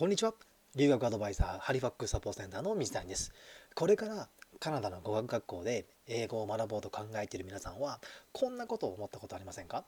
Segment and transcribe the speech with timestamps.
[0.00, 0.32] こんにちは。
[0.76, 3.34] 留学アドバイザーハリファックスサポートセンターの水谷です。
[3.74, 8.00] これからカナダの語学学校で英語を学ぼうと考えている皆さんは
[8.32, 9.84] こんなことを思ったことありませんか？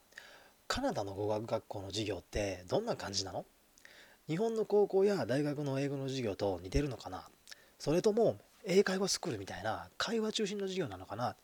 [0.69, 3.47] カナダの語学学校の授業ってどんな感じなの？
[4.29, 7.23] 日本の高校や大学の英語の授業と似てるのかな？
[7.79, 8.37] それとも
[8.67, 11.37] 英会話スクールみたいな会話中心の授業なのかな？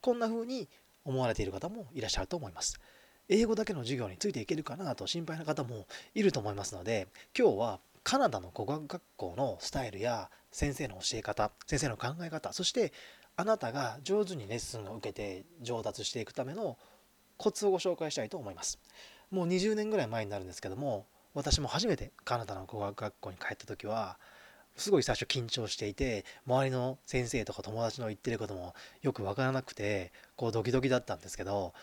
[0.00, 0.66] こんな風に
[1.04, 2.80] 思われている方もいらっしゃると思います。
[3.28, 5.86] 英語だけの授業についていけるかなと心配な方も
[6.16, 7.06] いると思いますので
[7.36, 12.92] 今日はカナダの語学学校のスタイルや先生の教え方先生の考え方そして
[13.34, 16.78] あなたが上手にレッスンを受けて上達していくための
[17.36, 18.78] コツをご紹介したいと思います。
[19.32, 24.20] もう20年ぐらい前になるんですけども私も初めてカナダの語学学校に帰った時は
[24.76, 31.74] すごい最初緊張していて周りの先生とか友達の言ってることもよく分からなくてこうドキドキだったんですけど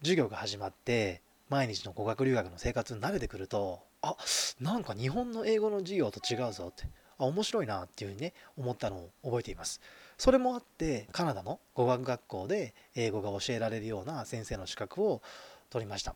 [0.00, 4.16] 授業が始まって毎日の語学留学の生活に慣れてくるとあ
[4.60, 6.84] なんか日本の英語の授業と違うぞって
[7.18, 9.80] あ面白いなっていうふうにね思ったのを覚えています。
[10.16, 15.22] それもあってカナダの語学学校で英語が教えられるような先生の資格を
[15.70, 16.14] 取りました。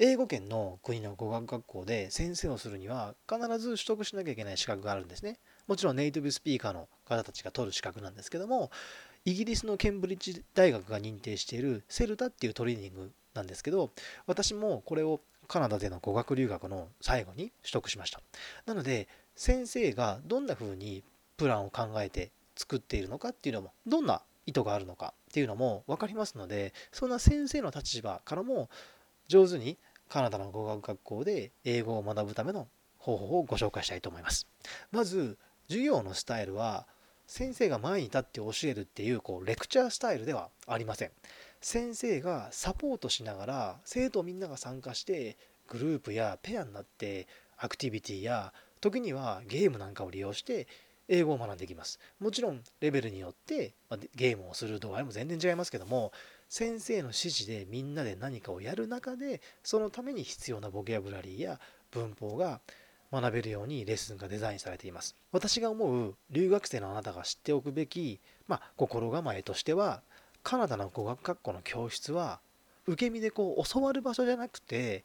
[0.00, 5.38] 英語圏の国の語学学校で先生をするには必ず取得しなきゃいけない資格があるんですね。
[5.66, 8.70] もちろんネイティブスピーカーの方たちが取る資格なんですけども
[9.24, 13.90] イギリスのケンブリッジ大学が認定しているセルタっていうトレーニングなんですけど
[14.26, 18.20] 私もこれをカナダでの語学留学の最後に取得しました。
[18.66, 21.02] なので先生がどんな風に
[21.36, 28.68] プランを考えて作っているのかっていうのもどんな意図があるのかっていうのも分かりますのでそんな先生の立場からも
[29.28, 29.78] 上手に
[30.08, 32.66] カナダの語学学校で英語を学ぶための
[32.98, 34.46] 方法をご紹介したいと思います。
[34.90, 36.86] まず授業のスタイルは
[37.26, 41.10] 先生が前に立って教えるっていうこうレクチャースタイルではありません。
[41.60, 45.36] 先生がサポートしながら生徒みんなが参加して
[45.68, 50.66] グループやペアになってアクティビティや時にはゲームなんかを利用して
[51.08, 51.98] 英語を学んでいきます。
[52.20, 56.12] もちろんレベルによって、まゲームをする度合いも全然違いますけども
[56.50, 61.60] 先生の指示でみんなで何かをやる中でそのために必要なボキャブラリーや
[61.90, 62.60] 文法が
[63.10, 65.16] 学べるようにレッスンがデザインされています。
[65.32, 70.02] 私が思う留学生のあなたが知っておくべき、まあ、心構えとしては
[70.48, 72.40] カナダの語学学校の教室は
[72.86, 75.04] 受け身でこう教わる場所じゃなくて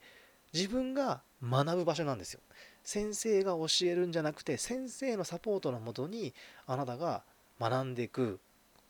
[0.54, 2.40] 自分が学ぶ場所なんですよ。
[2.86, 6.34] 先生が教えるんじゃなくて先生のサポートのもとに
[6.66, 7.24] あなたが
[7.60, 8.40] 学んでいく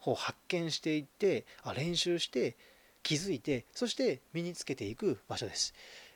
[0.05, 2.55] を発見していってあ練習して
[3.01, 5.73] 気づいてそして身につけていく場所です。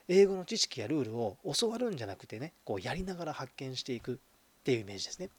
[0.07, 4.19] 英語の知識やルールを教わるんじゃなくてねこうやりながら発見していく。
[4.67, 5.29] っていうイメージですね。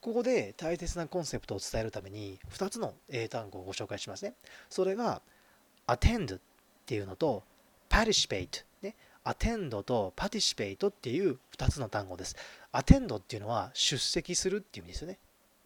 [0.00, 4.34] ここで大切なコンセプトを伝えるために2つの英単語をご紹介しますね。
[4.70, 5.20] それが
[5.88, 6.40] attend っ
[6.86, 7.42] ていうのと
[7.90, 8.94] participate ね。
[9.24, 12.36] attend と participate っていう2つの単語です。
[12.72, 15.18] attend っていうのは出席するっていう意味ですよね。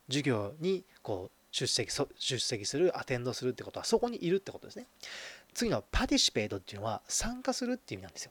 [0.09, 4.87] 授業にこう出席出席するアテンドするってことはそこにいるってことですね。
[5.53, 8.31] 次のパティシペートっていうのは参加するっていう意味なんですよ。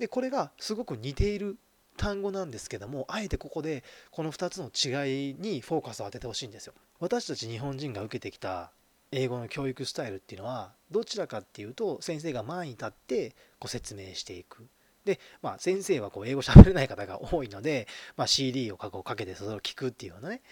[0.00, 1.56] でこれがすごく似ている
[1.96, 8.70] 単語なんですけどもあえてここでこの2つの違いにフォーカスを当ててほしいんですよ私たち日本人が受けてきた
[9.12, 14.66] 英語の教育スタイルっていうのはどちらかっていうと先生が前に立ってご説明していく
[15.04, 17.86] で、まあ、先生はこう英語喋れない方が多いので、
[18.16, 20.42] まあ、CD をかけてそれを聞くっていうようなね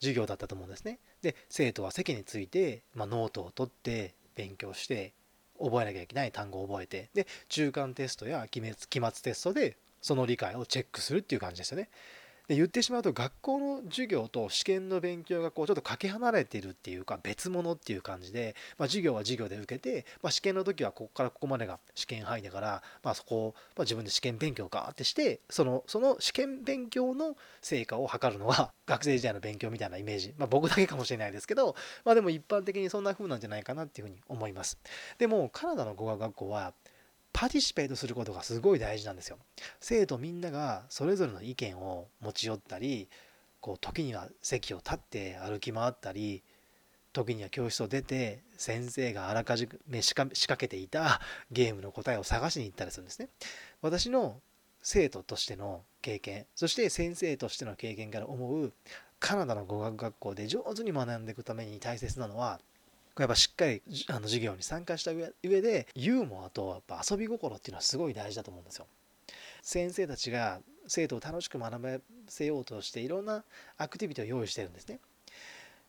[0.00, 1.00] 授業だったと思うんですね。
[1.22, 5.12] で生徒は席について、まあ、ノートを取って勉強して
[5.60, 11.88] 覚えなきゃいけない単語を覚えてで中間テストや期末期末テストでその理解をチェックするっていう感じですよね。
[12.48, 31.76] で言ってしまうと学校の授業と試験の勉強がこうちょっとかけ離れているっていうか別物っていう感じで、まあ、授業は授業で受けて、まあ、試験の時はここからここまでが試験範囲だから、まあ、そこを、ま自分で試験勉強かってしてそのその試験勉強の成果を測るのが 学生時代の勉強みたいなイメージ、ま、僕だけかもしれないですけど、
[32.06, 34.78] まあ、でも一般的にそんな風なんじゃないかなっていうふうに思います
[35.18, 36.72] でもカナダの語学学校は
[37.38, 39.38] participate することがすごい大事なんですよ。
[39.78, 43.08] 生徒みんながそれぞれの意見を持ち寄ったり
[43.60, 46.42] こう時には席を立って歩き回ったり
[47.12, 51.20] 時には教室を出て先生があらかじめ仕掛けていた
[51.52, 53.28] ゲームの答えを探しに行ったりするんですね。
[53.82, 54.40] 私の
[54.82, 58.72] 生徒としての経験そして先生としての経験から思う
[59.20, 62.58] カナダの語学学校で上手に学んでいくために大切なのは
[63.18, 68.86] やっぱしっかりあの授業に参加した上でユーモアとやっぱ遊び心っていうのはすごい大事だと思うんですよ。
[69.62, 71.98] 先生たちが生徒を楽しく学ば
[72.28, 73.44] せようとしていろんな
[73.76, 75.00] アクティビティを用意してるんですね。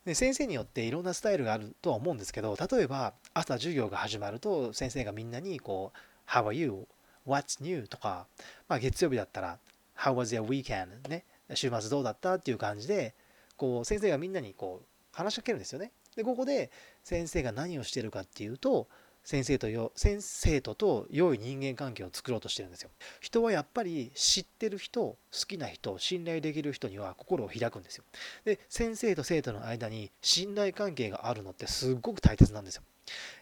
[0.05, 5.97] で先生によっていろんなスタイルがあるとは思うんですけど例えば朝授業が始まると先生がみんなにこう
[6.29, 6.87] 「How are you?」
[7.27, 8.25] 「What's new?」とか、
[8.67, 9.59] まあ、月曜日だったら
[9.97, 12.35] 「How was your weekend?」ね週末どうだった？
[12.35, 13.13] っていう感じで
[13.57, 15.91] こう先生がみんなにこう話しかけるんですよね。
[16.15, 16.71] でここで
[17.09, 18.87] 先生が何をしてるかっていうと
[19.23, 22.91] 先生とよ先生とと良い人間関係を作ろうとしてるんですよ。
[23.19, 28.03] 人はやっぱり知ってる人好きな人信頼できる人には心を開くんですよ。
[28.45, 32.83] で先生と生徒の間に信頼関係があるのってすっごく大切なんですよ。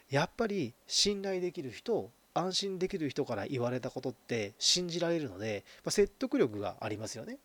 [0.10, 7.38] やっぱり信頼できる人安心できる人から言われたことって信じられるので、まあ、説得力がありますよね。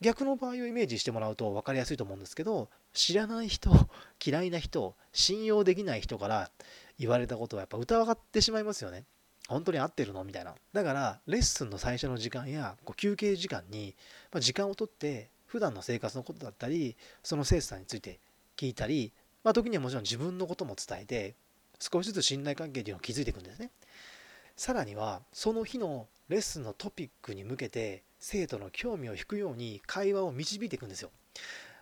[0.00, 3.70] 逆の場合をイメージしてもらうと分かりやすいと思うんですけど知らない人
[4.24, 6.50] 嫌いな人信用できない人から
[6.98, 9.04] 言われたことはやっぱ疑ってしまいますよね。
[9.48, 10.24] 本当に合ってるの？
[10.24, 10.54] みたいな。
[10.72, 13.96] だからレッスンの最初の時間やこう休憩時間に、
[14.30, 18.20] ま、時間をとって普段の生活のことだったりその生徒さんについて
[18.56, 19.12] 聞いたり、
[19.42, 21.34] まあ、時にはもちろん自分のことも伝えて
[21.80, 23.70] 少しずつ信頼関係っていうのを築いていくんですね。
[24.56, 31.10] さらにはその日のレッスンのトピックに向けて生徒の興味を引くように会話を導いていくんですよ。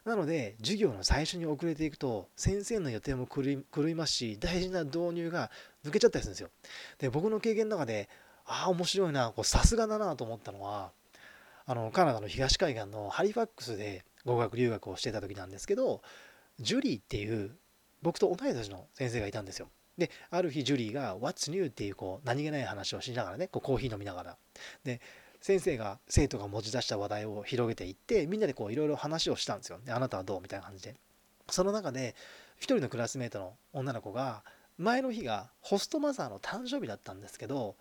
[0.05, 5.50] なので授業の最初に遅れていくと先生の予定も狂いますし大事な導入が
[5.85, 6.50] 抜けちゃったりするんですよ。
[6.99, 8.09] で僕の経験の中で
[8.44, 10.93] ああ面白いなさすがだなと思ったのは
[11.67, 16.03] あのカナダの東海岸のハリファックスで語学留学をしてた時なんですけど
[16.61, 17.56] ジュリーっていう
[18.03, 19.69] 僕と同い年の先生がいたんですよ。
[19.99, 24.37] である日ジュリーが「What's new?」っていうこう何気ない話をしながらねこうコーヒー飲みながら
[24.85, 25.00] で
[25.41, 29.79] 先生が生徒が持ち出した話題を広げていってみんなでこういろいろ話をしたんですよ。
[29.85, 30.94] であなたはどうみたいな感じで。
[31.50, 32.15] その中で
[32.56, 34.43] 一人のクラスメートの女の子が
[34.79, 37.77] 前の日がホストマザーの誕生日だったんですけど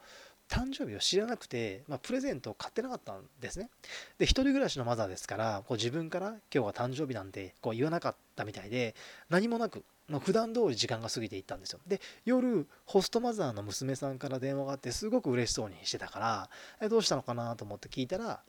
[0.49, 3.69] 誕生日を知らなくて、まあ、プレゼントを買ってなかったんですね。
[4.17, 8.95] で、一人暮らしのマザーですから、こう自分から今日は誕生日なんてこう言わなかったみたいで、
[9.29, 11.79] 何もなく、まあ、普段通り時間が過ぎていったんですよ。
[11.87, 16.49] で、夜、ホストマザーの娘さんから電話があって、すごく嬉しそうにしてたから、
[16.79, 18.41] えどうしたのかなと思って聞いたら、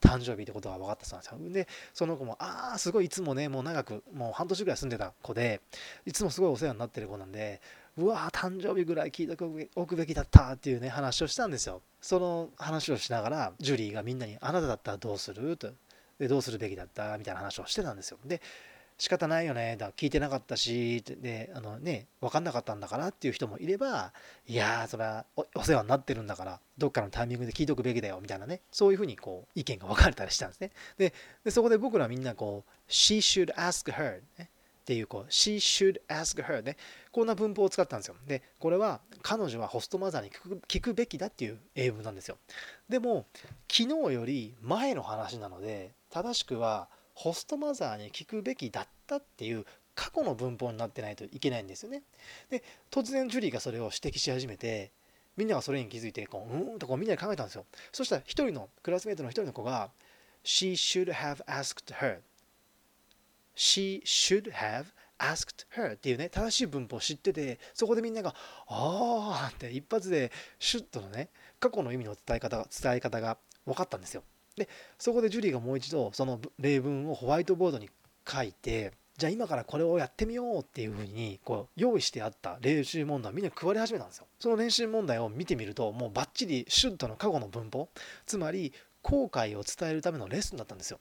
[0.00, 1.52] 誕生日ってことが分かったそうなんですよ。
[1.52, 5.60] で、その子も、ああ、すごいいつもね、もう長く、もう半年ぐらい住んでた子で、
[6.04, 7.60] いつもすごいお世話になってる子なんで、
[7.96, 11.80] うわ誕生日ぐらい聞いておくべきだったっていうね話をしたんですよ。
[12.00, 15.70] その話をしながらジュリーがみんなに「あなただったらどうする?」と
[16.18, 17.16] でどうするべきだった？
[17.18, 18.18] みたいな話をしてたんですよ。
[18.24, 18.40] で
[18.96, 24.12] 仕方ないよねだ聞いてなかったしであのね分かんなかったんだからっていう人もいれば
[24.46, 25.24] いやーそれは
[25.56, 30.70] お世話になってるんだからどっかのタイミングで聞いておくべきだよみたいなねそういうふうにこう意見が分かれたりしたんですね。
[30.96, 31.12] で
[31.50, 34.48] そこで僕らみんなこう「She should ask her、ね」
[34.84, 36.76] っていうこう She should ask her ね。
[37.10, 38.16] こんな文法を使ったんですよ。
[38.26, 40.30] でこれは彼女はホストマザーに
[40.68, 42.36] 聞くべきだっていう英文なんですよ。
[42.90, 43.24] でも
[43.72, 49.64] 昨日より前の話なので正しくはホストマザーに聞くべきだったっていう
[49.94, 52.02] 過去の文法になってないといけないんですよね。
[52.50, 54.92] で突然ジュリーがそれを指摘し始めて
[55.38, 57.64] みんながそれに気づいてこううんとこうみんなで考えたんですよ。
[57.90, 59.90] そしたら一人のクラスメートの一人の子が
[60.44, 62.18] She should have asked her
[63.54, 64.86] she should have
[65.18, 68.34] asked her っていうね正しい文法を知っててそこでみんなが
[68.66, 71.30] ああって一発でシュッとのね
[71.60, 74.22] 過去の意味の伝え方が伝え方が分かったんですよ。
[74.56, 74.68] で
[74.98, 77.90] そこでジュリーがもう一度その例文をホワイトボードに
[78.28, 84.26] 書いてじゃあ今からこれをやってみようっていうふうにこう用意してあった練習問題をみんな配り始めたんですよ。
[84.38, 87.88] その練習問題を見てみるともうバッチリシュッとの過去の文法
[88.26, 88.72] つまり
[89.02, 90.98] 後悔を伝えるためのレッスンだったんですよ。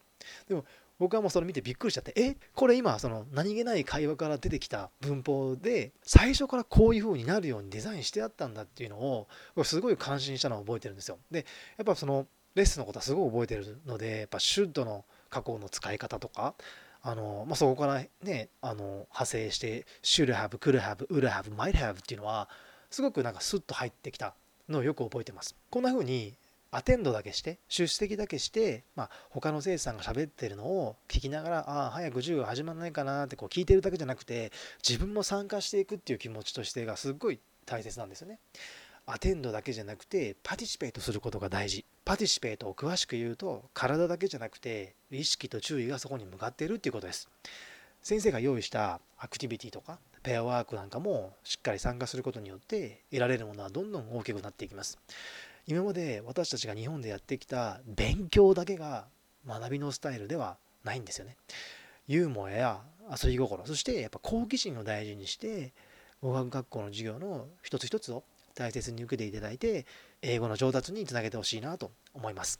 [0.47, 0.65] でも
[0.99, 9.27] 僕はもうそれ見てびっくりしちゃってえこれ今その何気ない会話から出てきた文法で最初からこういう風になるようにデザインしてあったんだっていうのを
[9.63, 11.17] すごい感心したのを覚えてるんですよ。
[11.31, 11.45] で
[11.77, 16.53] やっぱそのレッスンのことはすごい覚えてるのでやっぱシュッドの加工の使い方とか
[17.01, 22.47] あの、まあ、そこからねあの派生して should have, could have, would have, might have っていうのは
[22.91, 24.35] すごくなんかスッと入ってきた
[24.69, 25.55] のをよく覚えてます。
[25.69, 26.35] こんな風に
[26.75, 34.51] アテンドだけして出席だけして、まあ、他の生徒さんが喋ってるのを聞きながらああ早く授業始まらないかなってこう聞いてるだけじゃなくて
[34.87, 38.39] 自分も参加していくっていう気持ちと姿勢がすっごい大切なんですよね。
[39.05, 41.85] attend だけじゃなくて participate することが大事。
[42.05, 47.29] participate を詳しく言うと体だけじゃなくて意識と注意がそこに向かっているっていうことです。
[48.01, 54.97] 先生が用意したアクティビティとかペアワークなんかもしっかり参加することによって得られるものはどんどん大きくなっていきます。
[55.65, 59.07] 今まで私たちが日本でやってきた勉強だけが
[59.47, 61.37] 学びのスタイルではないんですよね。
[62.07, 65.73] ユーモアや遊び心そしてやっぱ好奇心を大事にして
[66.21, 68.23] 語学学校の授業の一つ一つを
[68.55, 69.85] 大切に受けていただいて
[70.21, 72.59] 英語の上達につなげてほしいなと思います。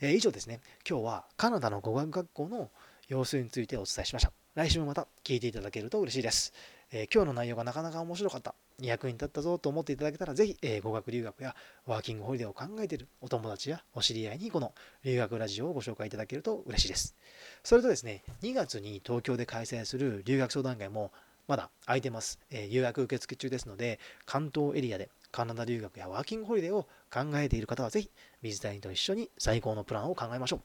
[0.00, 2.70] えー、以上ですね今日はカナダの語学学校の
[3.08, 4.32] 様子についてお伝えしました。
[4.54, 6.52] 来週もまた聞いていただけると嬉しいです。
[6.90, 8.54] えー、今日の内容がなかなか面白かった
[8.88, 11.54] 役に立ったぞと思っていただけたら、ぜひ、えー、語学留学や
[11.86, 14.72] ワーキングホリデーを考えているお友達やお知り合いにこの
[15.04, 17.16] 留学ラジオをご紹介いただけると嬉しいです。
[17.62, 21.12] それとですね、2月に東京で開催する留学相談会も
[21.48, 22.38] まだ空いてます。
[22.50, 28.10] えー、予約受付中ですので、関東エリアでカナダ留学やワーキングホリデーを考えている方はぜひ
[28.42, 30.60] 水谷と一緒に最高のプランを考えましょう。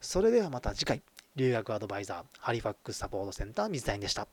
[0.00, 1.02] それではまた次回、
[1.34, 4.28] 留学アドバイザー、ハリファックスサポートセンター水谷でした。